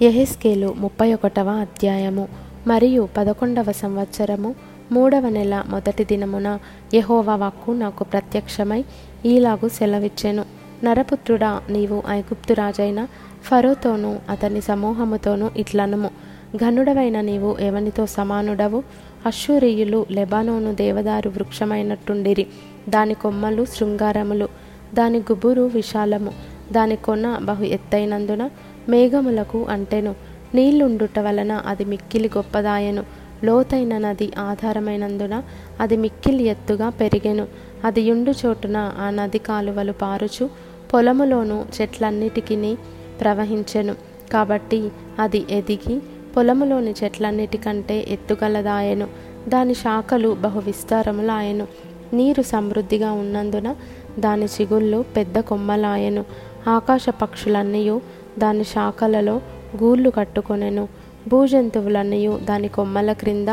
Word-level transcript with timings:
ఎహెస్కేలు 0.00 0.74
ముప్పై 0.78 1.14
ఒకటవ 1.14 1.48
అధ్యాయము 1.48 2.28
మరియు 2.66 3.08
పదకొండవ 3.16 3.72
సంవత్సరము 3.72 4.54
మూడవ 4.92 5.28
నెల 5.28 5.64
మొదటి 5.68 6.04
దినమున 6.04 6.58
యహోవా 6.94 7.36
వాక్కు 7.36 7.70
నాకు 7.70 8.04
ప్రత్యక్షమై 8.04 8.84
ఈలాగు 9.26 9.68
సెలవిచ్చెను. 9.68 10.44
నరపుత్రుడా 10.84 11.62
నీవు 11.68 12.02
ఐగుప్తు 12.08 12.54
రాజైన 12.54 13.06
ఫరోతోనూ 13.44 14.16
అతని 14.30 14.60
సమూహముతోనూ 14.60 15.50
ఇట్లనము. 15.56 16.10
ఘనుడవైన 16.56 17.20
నీవు 17.20 17.56
ఎవనితో 17.60 18.06
సమానుడవు? 18.06 18.82
అశ్షూరియులు 19.26 20.06
లెబానోను 20.10 20.74
దేవదారు 20.74 21.28
వృక్షమైనట్టుండిరి. 21.28 22.46
దాని 22.88 23.14
కొమ్మలు 23.14 23.64
శృంగారములు 23.64 24.48
దాని 24.94 25.18
గుబురు 25.18 25.62
విశాలము 25.62 26.32
దాని 26.72 26.96
కొన 26.96 27.38
బహు 27.42 27.64
ఎత్తైనందున 27.64 28.50
మేఘములకు 28.88 29.66
అంటెను. 29.70 30.14
నీళ్ళుండుట 30.54 31.18
వలన 31.18 31.52
అది 31.52 31.84
మిక్కిలి 31.84 32.30
గొప్పదాయను. 32.36 33.04
లోతైన 33.44 33.98
నది 33.98 34.32
ఆధారమైనందున 34.38 35.42
అది 35.80 35.96
మిక్కిలి 35.96 36.44
ఎత్తుగా 36.44 36.88
పెరిగెను. 36.88 37.46
అది 37.84 38.02
యుండు 38.02 38.32
చోటున 38.46 38.92
ఆ 38.98 39.10
నది 39.10 39.38
కాలువలు 39.38 39.92
పారుచు 39.92 40.50
పొలములోను 40.94 41.64
చెట్లన్నిటికీ 41.80 42.76
ప్రవహించెను. 43.20 43.94
కాబట్టి 44.32 44.88
అది 45.18 45.44
ఎదిగి 45.50 46.02
పొలములోని 46.36 46.94
చెట్లన్నిటికంటే 47.04 48.06
ఎత్తుగలదాయెను. 48.08 49.08
దాని 49.48 49.74
శాఖలు 49.74 50.36
బహు 50.40 50.60
విస్తారములాయెను 50.60 51.66
నీరు 52.12 52.42
సమృద్ధిగా 52.42 53.12
ఉన్నందున 53.12 53.76
దాని 54.18 54.44
చిగుళ్ళు 54.44 55.04
పెద్ద 55.16 55.38
కొమ్మలాయెను. 55.38 56.24
ఆకాశ 56.68 57.08
పక్షులన్నయూ 57.08 58.00
దాని 58.38 58.64
శాఖలలో 58.64 59.40
గూళ్ళు 59.82 60.10
కట్టుకొనెను. 60.10 60.88
భూజంతువులన్నయు 61.28 62.40
దాని 62.44 62.68
కొమ్మల 62.68 63.12
క్రింద 63.12 63.48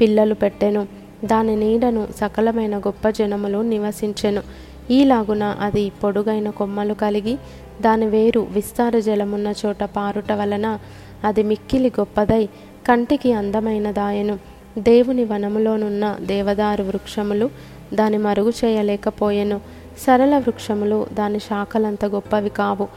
పిల్లలు 0.00 0.34
పెట్టెను. 0.34 0.86
దాని 1.24 1.56
నీడను 1.56 2.08
సకలమైన 2.16 2.78
గొప్ప 2.78 3.10
జనములు 3.10 3.58
నివసించెను. 3.58 4.42
ఈలాగున 4.90 5.42
అది 5.42 5.92
పొడుగైన 6.04 6.50
కొమ్మలు 6.50 6.94
కలిగి 6.94 7.38
దాని 7.80 8.06
వేరు 8.06 8.46
విస్తార 8.50 8.98
జలమున్న 8.98 9.52
చోట 9.66 9.84
పారుట 9.84 10.32
వలన 10.32 10.78
అది 11.24 11.42
మిక్కిలి 11.42 11.92
గొప్పదై 12.00 12.48
కంటికి 12.88 13.32
అందమైనదాయెను. 13.32 14.38
దేవుని 14.78 15.24
వనములోనున్న 15.24 16.16
దేవదారు 16.20 16.82
వృక్షములు 16.82 17.50
దాని 17.94 18.18
మరుగు 18.18 18.52
చేయలేకపోయెను. 18.64 19.60
సరళ 19.98 20.38
వృక్షములు 20.38 21.06
దాని 21.12 21.38
శాఖలంత 21.38 22.04
గొప్పవి 22.04 22.48
కావు. 22.48 22.88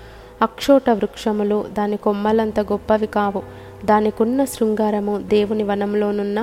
అక్షోట 0.41 0.89
వృక్షములు 0.89 1.65
దాని 1.73 1.97
కొమ్మలంత 1.97 2.59
గొప్పవి 2.59 3.07
కావు. 3.07 3.41
దానికున్న 3.85 4.45
శృంగారము 4.45 5.17
దేవుని 5.17 5.63
వనంలోనున్న 5.63 6.41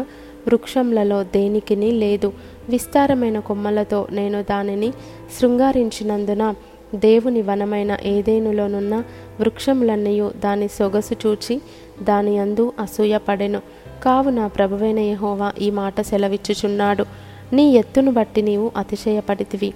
వృక్షములలో 0.49 1.23
దేనికిని 1.23 1.91
లేదు. 1.91 2.33
విస్తారమైన 2.69 3.39
కొమ్మలతో 3.39 4.07
నేను 4.11 4.43
దానిని 4.43 4.93
శృంగారించినందున 5.41 6.55
దేవుని 6.95 7.43
వనమైన 7.43 7.99
ఏదేనులోనున్న 8.03 9.05
వృక్షములన్నయూ 9.41 10.29
దాని 10.29 10.69
సొగసు 10.69 11.15
చూచి 11.27 11.61
దాని 12.03 12.39
అందు 12.39 12.73
అసూయపడెను 12.81 13.61
కావున 14.03 14.47
ప్రభువైన 14.47 14.99
యహోవా 14.99 15.53
ఈ 15.61 15.71
మాట 15.71 16.01
సెలవిచ్చుచున్నాడు. 16.01 17.05
నీ 17.53 17.73
ఎత్తును 17.73 18.13
బట్టి 18.13 18.43
నీవు 18.43 18.73
అతిశయపడితివి. 18.77 19.75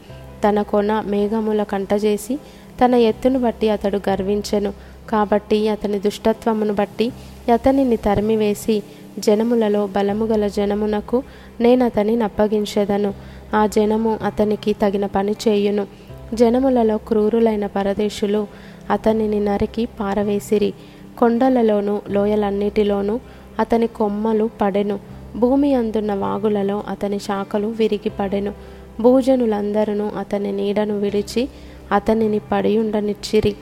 తన 0.49 0.63
కొన 0.63 1.03
మేఘముల 1.07 1.63
కంటజేసి 1.63 2.39
తన 2.85 2.95
ఎత్తును 2.95 3.39
బట్టి 3.39 3.71
అతడు 3.71 4.01
గర్వించెను. 4.11 4.73
కాబట్టి 5.11 5.69
అతని 5.69 5.99
దుష్టత్వమును 5.99 6.75
బట్టి 6.75 7.13
అతనిని 7.55 7.97
తరిమివేసి 7.97 8.83
జనములలో 9.19 9.87
బలము 9.87 10.25
గల 10.25 10.49
జనమునకు 10.49 11.23
నేను 11.61 11.85
అతని 11.85 12.17
నప్పగించెదను 12.17 13.15
ఆ 13.55 13.67
జనము 13.67 14.19
అతనికి 14.23 14.73
తగిన 14.73 15.07
పని 15.07 15.33
చేయును. 15.49 15.87
జనములలో 16.35 16.99
క్రూరులైన 16.99 17.67
పరదేశులు 17.67 18.47
అతనిని 18.91 19.41
నరికి 19.41 19.87
పారవేసిరి. 19.87 20.75
కొండలలోను 21.19 22.03
లోయలన్నిటిలోనూ 22.11 23.21
అతని 23.59 23.87
కొమ్మలు 23.87 24.51
పడెను. 24.61 24.99
భూమి 25.37 25.75
అందున్న 25.75 26.15
వాగులలో 26.15 26.85
అతని 26.89 27.19
శాఖలు 27.19 27.67
విరిగి 27.67 28.11
పడెను. 28.21 28.53
భూజనులందరూ 29.01 30.07
అతని 30.19 30.53
నీడను 30.53 30.99
విడిచి 30.99 31.49
అతనిని 31.93 32.41
పడియుండనిచ్చిరి 32.53 33.57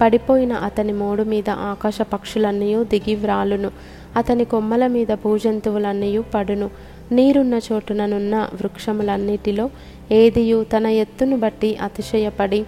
పడిపోయిన 0.00 0.52
అతని 0.52 0.92
మోడు 0.92 1.22
మీద 1.22 1.50
ఆకాశ 1.50 2.00
పక్షులన్నీ 2.02 2.84
దిగి 2.84 3.14
వ్రాలును 3.14 3.70
అతని 4.16 4.44
కొమ్మల 4.44 4.86
మీద 4.86 5.06
భూజంతువులన్నీ 5.06 6.18
పడును. 6.18 6.70
నీరున్న 7.12 7.60
చోటుననున్న 7.72 8.48
వృక్షములన్నిటిలో 8.54 9.70
ఏదియు 10.12 10.64
తన 10.64 10.86
ఎత్తును 10.86 11.36
బట్టి 11.36 11.76
అతిశయపడి 11.76 12.64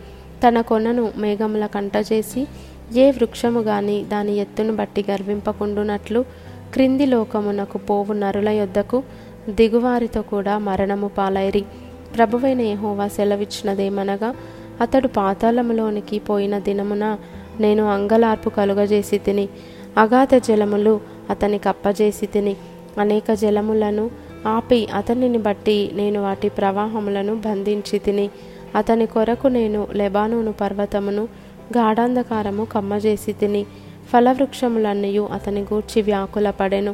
తన 0.46 0.60
కొనను 0.60 1.12
మేఘముల 1.16 1.66
కంటజేసి 1.66 2.46
ఏ 2.94 3.10
వృక్షము 3.10 3.60
గాని 3.60 4.04
దాని 4.04 4.36
ఎత్తును 4.36 4.76
బట్టి 4.76 5.04
గర్వింపకుండునట్లు 5.10 6.24
క్రింది 6.72 7.06
లోకమునకు 7.06 7.78
పోవు 7.78 8.12
నరుల 8.12 8.48
యొద్దకు 8.48 9.02
దిగువారితో 9.48 10.22
కూడా 10.22 10.58
మరణము 10.58 11.08
పాలైరి. 11.08 11.64
ప్రభువైన 12.14 12.62
యెహోవా 12.62 13.06
సెలవిచ్చినదేమనగా 13.08 14.30
అతడు 14.80 15.08
పాతాళములోనికి 15.16 16.16
పోయిన 16.18 16.54
దినమున 16.58 17.04
నేను 17.60 17.82
అంగలార్పు 17.86 18.48
కలుగజేసి 18.50 19.18
తిని 19.18 19.46
అగాధ 19.98 20.34
జలములు 20.46 20.94
అతనికి 21.30 21.68
అప్పజేసి 21.68 22.26
తిని 22.26 22.54
అనేక 23.00 23.32
జలములను 23.34 24.04
ఆపి 24.46 24.80
అతనిని 24.94 25.38
బట్టి 25.38 25.76
నేను 25.94 26.18
వాటి 26.22 26.48
ప్రవాహములను 26.48 27.34
బంధించి 27.44 27.98
తిని 27.98 28.26
అతని 28.74 29.06
కొరకు 29.06 29.48
నేను 29.48 29.80
లెబానోను 29.92 30.52
పర్వతమును 30.52 31.24
గాఢాంధకారము 31.76 32.64
కమ్మజేసి 32.64 33.32
తిని 33.32 33.62
ఫలవృక్షములన్నయూ 34.10 35.24
అతని 35.32 35.62
గూర్చి 35.62 36.00
వ్యాకుల 36.02 36.48
పడెను 36.50 36.92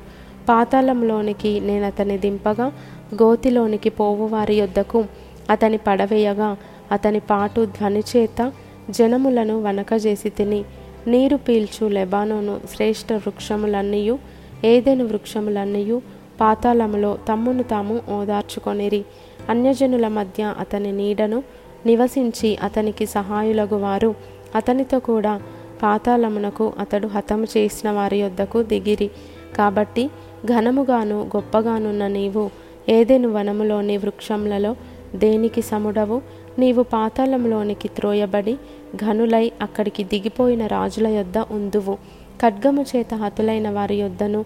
పాతాళంలోనికి 0.50 1.60
నేను 1.60 1.86
అతని 1.86 2.18
దింపగా 2.18 2.66
గోతిలోనికి 3.14 3.90
పోవు 3.90 4.26
వారి 4.26 4.54
యొద్దకు 4.54 5.04
అతని 5.50 5.76
పడవేయగా 5.76 6.56
అతని 6.92 7.20
పాటు 7.20 7.64
ధ్వనిచేత 7.64 8.52
జనములను 8.90 9.62
వనకజేసి 9.62 10.30
తిని 10.30 10.64
నీరు 11.06 11.36
పీల్చు 11.36 11.88
లెబానోను 11.88 12.60
శ్రేష్ఠ 12.74 13.12
వృక్షములన్నయూ 13.12 14.18
ఏదెను 14.64 15.04
వృక్షములన్నయూ 15.04 16.02
పాతాళములో 16.40 17.18
తమ్మును 17.28 17.62
తాము 17.62 18.00
ఓదార్చుకొనిరి. 18.10 19.04
అన్యజనుల 19.50 20.08
మధ్య 20.08 20.54
అతని 20.60 20.92
నీడను 20.92 21.42
నివసించి 21.86 22.58
అతనికి 22.62 23.06
సహాయులగు 23.06 23.76
వారు 23.76 24.14
అతనితో 24.54 24.98
కూడా 24.98 25.42
పాతాళమునకు 25.82 26.72
అతడు 26.78 27.06
హతము 27.06 27.46
చేసిన 27.56 27.90
వారి 27.90 28.18
యొద్దకు 28.18 28.62
దిగిరి. 28.62 29.10
కాబట్టి 29.56 30.10
ఘనముగాను 30.46 31.30
గొప్పగానున్న 31.36 32.06
నీవు 32.06 32.50
ఏదెను 32.88 33.32
వనములోని 33.32 33.96
వృక్షములలో 33.96 34.76
దేనికి 35.14 35.62
సముడవు? 35.62 36.22
నీవు 36.58 36.82
పాతాళంలోనికి 36.82 37.88
త్రోయబడి 37.88 38.56
ఘనులై 38.96 39.52
అక్కడికి 39.62 40.04
దిగిపోయిన 40.04 40.66
రాజుల 40.66 41.06
యొద్ద 41.06 41.38
ఉందువు. 41.38 41.94
ఖడ్గము 42.42 42.84
చేత 42.96 43.14
హతులైన 43.14 43.70
వారి 43.70 43.96
యొద్దను 43.96 44.44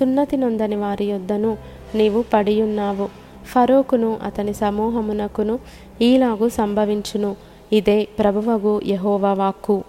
సున్నతి 0.00 0.36
నొందని 0.36 0.76
వారి 0.76 1.04
యొద్దను 1.04 1.56
నీవు 1.94 2.24
పడియున్నావు. 2.34 3.08
ఫరోకును 3.46 4.18
అతని 4.22 4.54
సమూహమునకును 4.54 5.58
ఈలాగు 6.02 6.48
సంభవించును. 6.48 7.36
ఇదే 7.72 8.08
ప్రభువగు 8.18 8.80
యహోవా 8.86 9.32
వాక్కు. 9.32 9.84